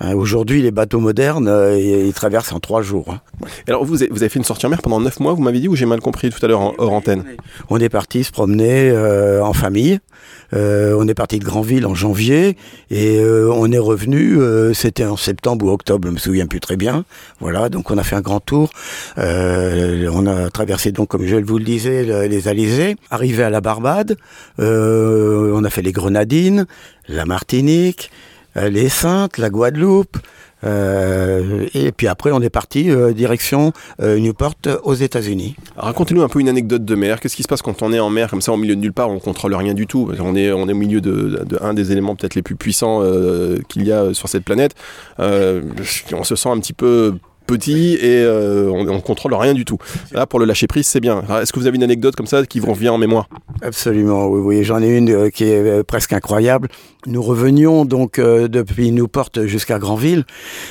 [0.00, 3.06] Hein, Aujourd'hui, les bateaux modernes, euh, ils, traversent en 3 jours.
[3.10, 3.20] hein.
[3.68, 5.60] Alors, vous avez, vous avez fait une sortie en mer pendant 9 mois, vous m'avez
[5.60, 7.24] dit, ou j'ai mal compris tout à l'heure en hors antenne?
[7.68, 9.98] On est parti se promener euh, en famille.
[10.52, 12.56] Euh, on est parti de Granville en janvier
[12.90, 14.36] et euh, on est revenu.
[14.38, 17.04] euh, C'était en septembre ou octobre, je me souviens plus très bien.
[17.40, 18.70] Voilà, donc on a fait un grand tour.
[19.18, 22.96] Euh, on a traversé donc, comme je vous le disais, le- les Alizés.
[23.10, 24.16] Arrivé à la Barbade,
[24.58, 26.66] euh, on a fait les Grenadines,
[27.08, 28.10] la Martinique,
[28.56, 30.16] les Saintes, la Guadeloupe.
[30.64, 35.56] euh, et puis après, on est parti euh, direction euh, Newport aux États-Unis.
[35.76, 37.20] Racontez-nous un peu une anecdote de mer.
[37.20, 38.28] Qu'est-ce qui se passe quand on est en mer?
[38.28, 40.66] Comme ça, au milieu de nulle part, on contrôle rien du tout On est, au
[40.66, 44.44] milieu de, un des éléments peut-être les plus puissants euh, qu'il y a sur cette
[44.44, 44.74] planète.
[45.18, 45.62] Euh,
[46.12, 47.14] on se sent un petit peu
[47.50, 49.78] petit et euh, on, on contrôle rien du tout.
[50.12, 51.22] Là, pour le lâcher prise, c'est bien.
[51.40, 53.28] Est-ce que vous avez une anecdote comme ça qui vous revient en mémoire?
[53.62, 54.64] Absolument, oui, oui.
[54.64, 56.68] J'en ai une euh, qui est euh, presque incroyable.
[57.06, 60.24] Nous revenions donc depuis Newport jusqu'à Granville.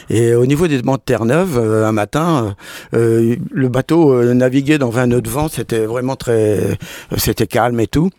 [0.10, 2.56] Et au niveau des de Terre-Neuve, un matin,
[2.92, 5.48] le bateau naviguait dans 20 nœuds de vent.
[5.48, 6.78] C'était vraiment très...
[7.18, 8.12] C'était calme et tout.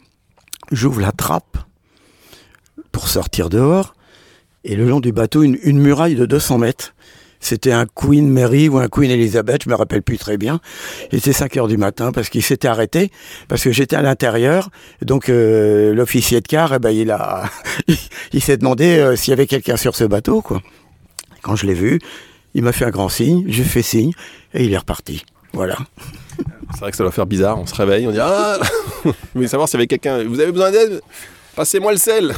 [0.73, 1.57] J'ouvre la trappe
[2.91, 3.95] pour sortir dehors.
[4.65, 6.95] Et le long du bateau, une, une muraille de 200 mètres.
[7.41, 10.61] C'était un Queen Mary ou un Queen Elizabeth, je me rappelle plus très bien.
[11.11, 13.11] Il était 5 heures du matin parce qu'il s'était arrêté,
[13.49, 14.71] parce que j'étais à l'intérieur.
[15.03, 17.45] Donc euh, l'officier de car, eh ben, il a,
[18.33, 20.63] il, s'est demandé euh, s'il y avait quelqu'un sur ce bateau, quoi.
[21.43, 21.99] Quand je l'ai vu,
[22.53, 24.13] il m'a fait un grand signe, j'ai fait signe
[24.53, 25.25] et il est reparti.
[25.55, 25.79] Voilà.
[26.73, 27.59] C'est vrai que ça doit faire bizarre.
[27.59, 28.59] On se réveille, on dit Ah
[29.05, 30.23] Vous voulez savoir s'il y avait quelqu'un.
[30.25, 31.01] Vous avez besoin d'aide?
[31.57, 32.35] Passez-moi le sel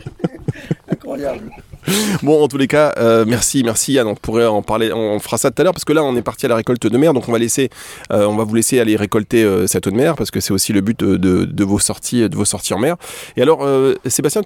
[0.90, 1.50] Incroyable.
[2.22, 4.06] Bon, en tous les cas, euh, merci, merci Yann.
[4.06, 6.22] On pourrait en parler, on fera ça tout à l'heure parce que là, on est
[6.22, 7.70] parti à la récolte de mer, donc on va laisser,
[8.12, 10.52] euh, on va vous laisser aller récolter euh, cette eau de mer parce que c'est
[10.52, 12.96] aussi le but de, vos sorties, de vos sorties en mer.
[13.36, 13.66] Et alors,
[14.06, 14.42] Sébastien,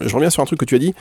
[0.00, 0.94] je reviens sur un truc que tu as dit.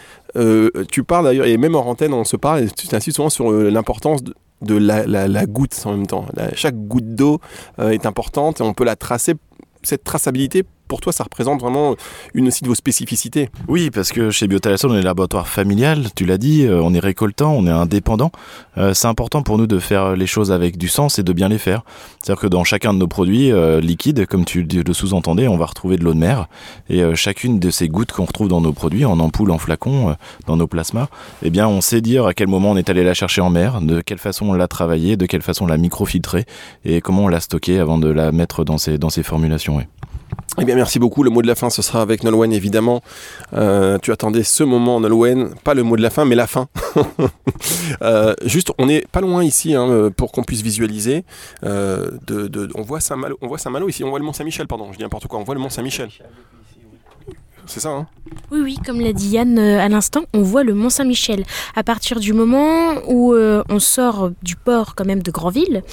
[0.89, 2.71] Tu parles d'ailleurs et même en antenne, on se parle.
[2.71, 4.21] Tu insistes souvent sur l'importance
[4.61, 6.25] de, la, goutte en même temps.
[6.55, 7.39] Chaque goutte d'eau
[7.79, 9.35] est importante et on peut la tracer.
[9.83, 11.95] Cette traçabilité, pour toi, ça représente vraiment
[12.33, 13.49] une aussi de vos spécificités.
[13.69, 16.93] Oui, parce que chez Biotalasol, on est un laboratoire familial, tu l'as dit, euh, on
[16.93, 18.33] est récoltant, on est indépendant.
[18.77, 21.47] Euh, c'est important pour nous de faire les choses avec du sens et de bien
[21.47, 21.83] les faire.
[22.19, 25.65] C'est-à-dire que dans chacun de nos produits euh, liquides, comme tu le sous-entendais, on va
[25.65, 26.49] retrouver de l'eau de mer.
[26.89, 30.57] Et chacune de ces gouttes qu'on retrouve dans nos produits, en ampoule, en flacon, dans
[30.57, 31.07] nos plasmas,
[31.41, 33.79] eh bien, on sait dire à quel moment on est allé la chercher en mer,
[33.79, 36.43] de quelle façon on l'a travaillée, de quelle façon on l'a microfiltrée
[36.83, 39.81] et comment on l'a stockée avant de la mettre dans ces, dans ces formulations.
[40.59, 41.23] Eh bien, merci beaucoup.
[41.23, 43.01] Le mot de la fin, ce sera avec Nolwenn, évidemment.
[43.53, 45.55] Euh, tu attendais ce moment, Nolwenn.
[45.63, 46.67] Pas le mot de la fin, mais la fin.
[48.01, 51.23] Euh, juste, on est pas loin ici, hein, euh, pour qu'on puisse visualiser.
[51.61, 54.03] De, de- on voit Saint-Malo on voit Saint-Malo ici.
[54.03, 54.87] On voit le Mont-Saint-Michel, pardon.
[54.91, 55.39] Je dis n'importe quoi.
[55.39, 56.09] On voit le Mont-Saint-Michel.
[57.67, 58.07] C'est ça, hein
[58.51, 61.43] Oui, oui, comme l'a dit Yann euh, à l'instant, on voit le Mont Saint-Michel.
[61.75, 65.83] À partir du moment où euh, on sort du port quand même de Grandville,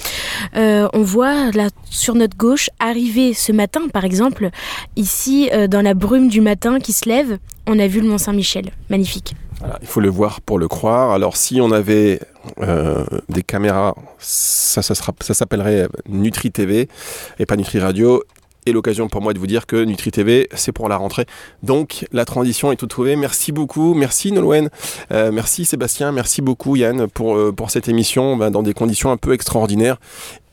[0.55, 4.49] euh, on voit là sur notre gauche arriver ce matin, par exemple,
[4.95, 8.17] ici euh, dans la brume du matin qui se lève, on a vu le Mont
[8.17, 8.71] Saint-Michel.
[8.89, 9.35] Magnifique.
[9.59, 11.11] Voilà, il faut le voir pour le croire.
[11.11, 12.21] Alors, si on avait
[12.61, 16.87] euh, des caméras, ça, ça, sera- ça s'appellerait Nutri TV
[17.39, 18.23] et pas Nutri Radio.
[18.69, 21.25] Et l'occasion pour moi de vous dire que Nutri TV, c'est pour la rentrée.
[21.63, 23.15] Donc, la transition est toute trouvée.
[23.15, 23.95] Merci beaucoup.
[23.95, 24.69] Merci Nolwenn.
[25.11, 26.11] Euh, merci Sébastien.
[26.11, 29.97] Merci beaucoup Yann pour, euh, cette émission ben, dans des conditions un peu extraordinaires.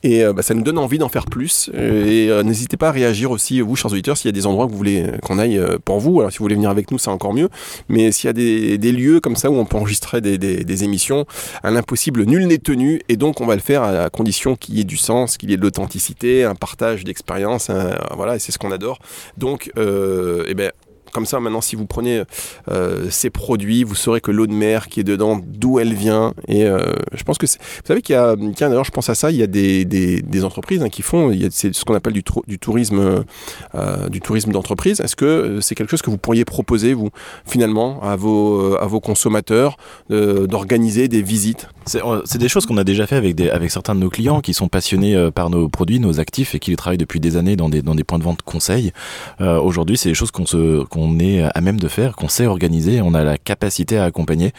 [0.06, 1.68] Et euh, bah, ça nous donne envie d'en faire plus.
[1.74, 4.46] Euh, et euh, n'hésitez pas à réagir aussi, vous, chers auditeurs, s'il y a des
[4.46, 6.20] endroits que vous voulez qu'on aille pour vous.
[6.20, 7.48] Alors, si vous voulez venir avec nous, c'est encore mieux.
[7.88, 8.32] Mais s'il y a
[8.78, 11.26] des, lieux comme ça où on peut enregistrer des, des- émissions,
[11.64, 13.00] à l'impossible, nul n'est tenu.
[13.08, 15.54] Et donc, on va le faire à condition qu'il y ait du sens, qu'il y
[15.54, 17.70] ait de l'authenticité, un partage d'expérience.
[18.14, 19.00] voilà, et c'est ce qu'on adore.
[19.38, 20.70] Donc, euh, eh ben,
[21.16, 22.24] comme ça, maintenant, si vous prenez
[22.70, 26.34] euh, ces produits, vous saurez que l'eau de mer qui est dedans, d'où elle vient.
[26.46, 27.46] Et euh, je pense que.
[27.46, 28.36] Vous savez qu'il y a.
[28.54, 29.30] Tiens, d'ailleurs, je pense à ça.
[29.30, 31.32] Il y a des, entreprises hein, qui font.
[31.50, 33.24] C'est ce qu'on appelle du, du tourisme,
[33.74, 35.00] euh, du tourisme d'entreprise.
[35.00, 37.08] Est-ce que c'est quelque chose que vous pourriez proposer, vous,
[37.46, 39.78] finalement, à vos, à vos consommateurs,
[40.10, 41.68] d'organiser des visites?
[41.86, 44.52] C'est des choses qu'on a déjà fait avec, des, avec certains de nos clients qui
[44.52, 47.80] sont passionnés par nos produits, nos actifs et qui travaillent depuis des années dans des,
[47.80, 48.92] dans des points de vente conseils.
[49.40, 53.00] Aujourd'hui, c'est des choses qu'on se qu'on est à même de faire, qu'on sait organiser,
[53.02, 54.52] on a la capacité à accompagner.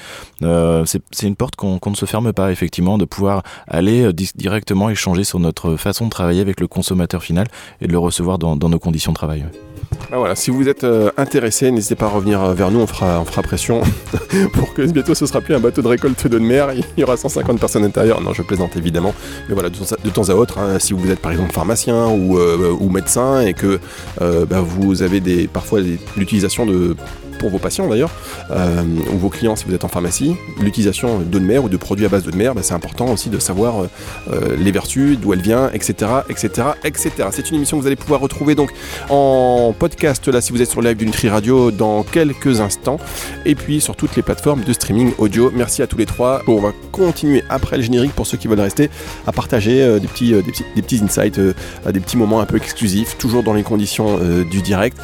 [0.44, 4.14] Euh, c'est une porte qu'on qu'on ne se ferme pas, effectivement, de pouvoir aller euh,
[4.14, 7.48] di- directement échanger sur notre façon de travailler avec le consommateur final
[7.82, 9.46] et de le recevoir dans, nos conditions de travail.
[10.12, 12.88] Ah, voilà, si vous êtes euh, intéressé, n'hésitez pas à revenir euh, vers nous, on
[12.88, 13.82] fera, on fera pression
[14.54, 17.16] pour que bientôt ce sera plus un bateau de récolte de mer, il y aura
[17.16, 18.20] 150 personnes à l'intérieur.
[18.22, 19.14] Non, je plaisante évidemment,
[19.48, 22.76] mais voilà, de temps à, autre, hein, si vous êtes par exemple pharmacien ou, euh,
[22.90, 23.80] médecin et que
[24.22, 26.96] euh, bah, vous avez des, parfois des- l'utilisation de
[27.38, 28.12] pour vos patients d'ailleurs,
[28.52, 31.78] euh, ou vos clients si vous êtes en pharmacie, l'utilisation d'eau de mer ou de
[31.78, 33.90] produits à base d'eau de mer, bah, c'est important aussi de savoir euh,
[34.32, 37.12] euh, les vertus, d'où elle vient, etc., etc., etc.
[37.32, 38.72] C'est une émission que vous allez pouvoir retrouver donc
[39.10, 43.00] en podcast là si vous êtes sur le live du Nutri Radio dans quelques instants
[43.46, 45.52] et puis sur toutes les plateformes de streaming audio.
[45.54, 46.42] Merci à tous les trois.
[46.46, 48.90] Bon, on va continuer après le générique pour ceux qui veulent rester
[49.26, 53.18] à partager des, petits, des, petits, des petits insights, des petits moments un peu exclusifs,
[53.18, 54.18] toujours dans les conditions
[54.50, 54.98] du direct.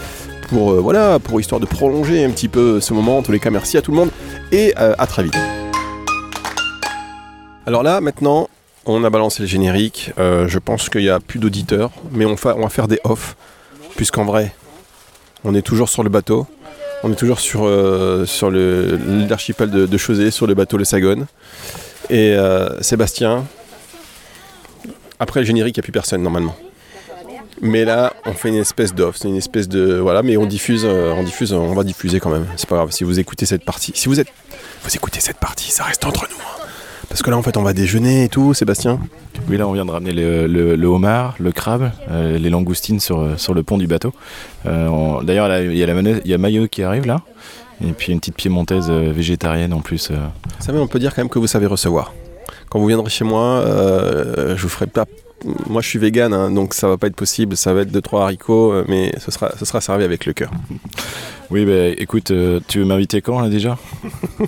[0.49, 3.17] Pour, euh, voilà, pour histoire de prolonger un petit peu ce moment.
[3.17, 4.09] En tous les cas, merci à tout le monde
[4.51, 5.37] et euh, à très vite.
[7.65, 8.49] Alors là, maintenant,
[8.85, 10.11] on a balancé le générique.
[10.17, 13.35] Euh, je pense qu'il n'y a plus d'auditeurs, mais on, va faire des off,
[13.95, 14.53] puisqu'en vrai,
[15.43, 16.45] on est toujours sur le bateau.
[17.03, 17.69] On est toujours sur,
[18.25, 21.25] sur l'archipel de, de sur le bateau Le Sagone.
[22.09, 22.33] Et
[22.79, 23.43] Sébastien,
[25.19, 26.55] après le générique, il n'y a plus personne normalement.
[27.61, 30.83] Mais là, on fait une espèce d'off, c'est une espèce de voilà, mais on diffuse,
[30.85, 32.45] euh, on diffuse, on va diffuser quand même.
[32.57, 32.91] C'est pas grave.
[32.91, 34.27] Si vous écoutez cette partie, si vous êtes,
[34.83, 36.35] vous écoutez cette partie, ça reste entre nous.
[36.35, 36.65] hein.
[37.09, 38.99] Parce que là, en fait, on va déjeuner et tout, Sébastien.
[39.47, 42.99] Oui, là, on vient de ramener le, le- le homard, le crabe, euh, les langoustines
[42.99, 44.13] sur, euh, sur le pont du bateau.
[44.65, 47.21] Euh, D'ailleurs, il y a la manœuvre- il y a Maillot qui arrive là.
[47.85, 50.09] Et puis une petite piémontaise euh, végétarienne en plus.
[50.11, 52.13] Vous savez, on peut dire quand même que vous savez recevoir.
[52.69, 55.05] Quand vous viendrez chez moi, euh, je vous ferai pas.
[55.67, 57.57] Moi, je suis vegan, hein, donc ça va pas être possible.
[57.57, 60.33] Ça va être deux trois haricots, euh, mais ce sera, ce sera servi avec le
[60.33, 60.51] cœur.
[61.51, 63.77] Oui, bah, écoute, euh, tu veux m'inviter quand là déjà?
[64.39, 64.47] Alors,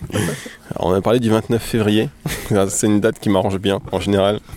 [0.79, 2.09] on a parlé du 29 février.
[2.69, 4.39] C'est une date qui m'arrange bien en général.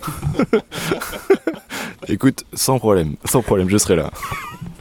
[2.07, 4.09] Écoute, sans problème, sans problème, je serai là.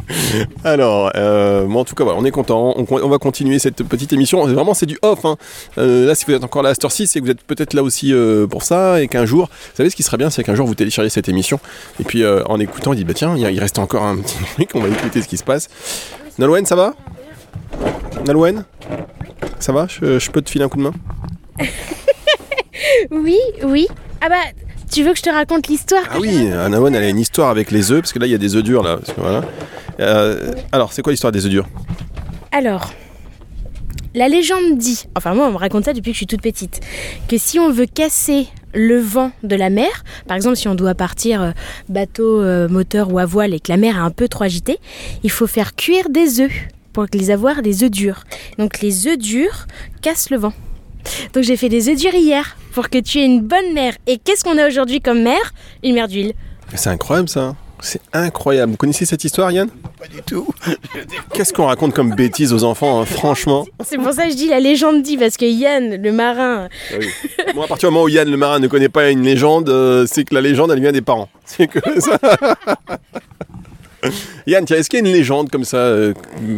[0.64, 2.74] Alors, euh, en tout cas, on est content.
[2.76, 4.46] On, va continuer cette petite émission.
[4.46, 5.24] Vraiment, c'est du off.
[5.24, 5.36] hein.
[5.78, 7.74] Euh, là, si vous êtes encore là à cette heure-ci, c'est que vous êtes peut-être
[7.74, 9.00] là aussi euh, pour ça.
[9.02, 11.28] Et qu'un jour, vous savez ce qui serait bien, c'est qu'un jour vous téléchargez cette
[11.28, 11.60] émission.
[12.00, 14.70] Et puis, en écoutant, vous dites, bah tiens, il il reste encore un petit truc.
[14.74, 15.68] On va écouter ce qui se passe.
[16.38, 16.94] Nolwenn, ça va?
[18.26, 18.64] Nolwenn?
[19.58, 19.86] Ça va?
[19.88, 20.92] Je, je peux te filer un coup de main?
[23.10, 23.86] Oui, oui.
[24.20, 24.36] Ah bah,
[24.90, 27.70] tu veux que je te raconte l'histoire Ah oui, Nolwenn, elle a une histoire avec
[27.70, 28.00] les œufs.
[28.00, 28.82] Parce que là, il y a des œufs durs.
[28.82, 28.96] là.
[28.96, 29.42] parce que voilà.
[30.00, 31.68] Euh, alors, c'est quoi l'histoire des œufs durs?
[32.52, 32.92] Alors,
[34.14, 36.80] la légende dit, enfin moi on me raconte ça depuis que je suis toute petite,
[37.28, 40.94] que si on veut casser le vent de la mer, par exemple si on doit
[40.94, 41.50] partir euh,
[41.88, 44.78] bateau, euh, moteur ou à voile et que la mer est un peu trop agitée,
[45.22, 46.52] il faut faire cuire des œufs
[46.92, 48.24] pour les avoir des œufs durs.
[48.58, 49.66] Donc les œufs durs
[50.02, 50.54] cassent le vent.
[51.32, 53.94] Donc j'ai fait des œufs durs hier pour que tu aies une bonne mer.
[54.06, 56.34] Et qu'est-ce qu'on a aujourd'hui comme mer Une mer d'huile.
[56.76, 57.56] C'est incroyable ça.
[57.80, 58.70] C'est incroyable.
[58.70, 59.68] Vous connaissez cette histoire, Yann?
[59.98, 60.46] Pas du tout.
[61.34, 63.66] Qu'est-ce qu'on raconte comme bêtises aux enfants, hein, franchement?
[63.84, 66.68] C'est pour ça que je dis la légende dit, parce que Yann, le marin,
[67.52, 70.06] Moi, à partir du moment où Yann le marin ne connaît pas une légende, euh,
[70.06, 71.28] c'est que la légende, elle vient des parents.
[71.44, 72.16] C'est que ça.
[74.46, 76.14] Yann, tiens, est-ce qu'il y a une légende comme ça euh,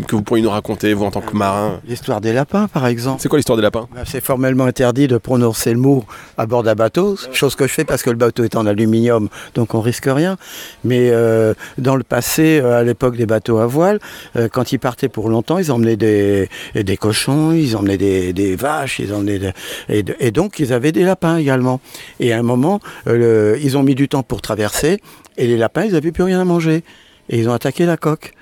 [0.06, 3.20] que vous pourriez nous raconter, vous, en tant que marin L'histoire des lapins, par exemple.
[3.22, 6.04] C'est quoi l'histoire des lapins Bah, C'est formellement interdit de prononcer le mot
[6.36, 9.28] à bord d'un bateau, chose que je fais parce que le bateau est en aluminium,
[9.54, 10.36] donc on risque rien.
[10.84, 13.98] Mais euh, dans le passé, euh, à l'époque des bateaux à voile,
[14.36, 18.54] euh, quand ils partaient pour longtemps, ils emmenaient des, des cochons, ils emmenaient des, des
[18.54, 19.52] vaches, ils emmenaient des-
[19.88, 21.80] et, donc ils avaient des lapins également.
[22.20, 24.98] Et à un moment, euh, le- ils ont mis du temps pour traverser,
[25.38, 26.84] et les lapins, ils n'avaient plus rien à manger.
[27.30, 28.32] Et ils ont attaqué la coque.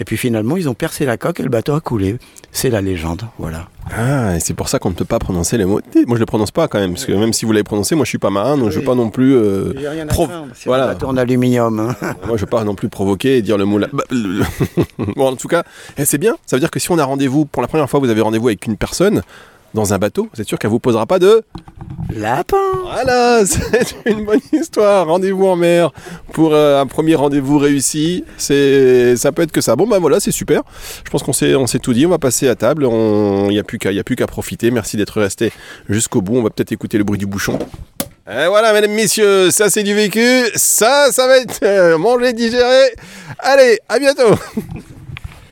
[0.00, 2.16] Et puis finalement, ils ont percé la coque et le bateau a coulé.
[2.50, 3.68] C'est la légende, voilà.
[3.96, 5.80] Ah, et c'est pour ça qu'on ne peut pas prononcer les mots.
[6.06, 8.04] Moi, je le prononce pas quand même, parce que même si vous l'avez prononcé, moi,
[8.04, 9.36] je suis pas marin, donc je veux pas non plus.
[9.36, 9.74] euh,
[10.08, 10.84] Pro- C'est voilà.
[10.84, 11.78] un bateau en aluminium.
[11.78, 11.94] hein.
[12.26, 13.78] moi, je veux pas non plus provoquer et dire le mot.
[13.78, 13.86] là.
[13.92, 14.02] Bah,
[14.98, 15.62] bon, en tout cas,
[15.98, 16.36] eh, c'est bien.
[16.46, 18.48] Ça veut dire que si on a rendez-vous pour la première fois, vous avez rendez-vous
[18.48, 19.22] avec une personne
[19.74, 21.42] dans un bateau, êtes sûr qu'elle vous posera pas de.
[22.14, 25.06] Lapin Voilà, c'est une bonne histoire.
[25.06, 25.92] Rendez-vous en mer
[26.32, 28.24] pour euh, un premier rendez-vous réussi.
[28.36, 29.76] C'est, ça peut être que ça.
[29.76, 30.62] Bon, bah voilà, c'est super.
[31.04, 32.04] Je pense qu'on s'est, on s'est tout dit.
[32.04, 32.86] On va passer à table.
[32.86, 34.70] Il n'y a plus qu'à, a plus qu'à profiter.
[34.70, 35.52] Merci d'être resté
[35.88, 36.36] jusqu'au bout.
[36.36, 37.58] On va peut-être écouter le bruit du bouchon.
[38.30, 40.44] Et voilà, mesdames, messieurs, ça c'est du vécu.
[40.54, 42.94] Ça, ça va être euh, mangé, digéré.
[43.38, 44.34] Allez, à bientôt.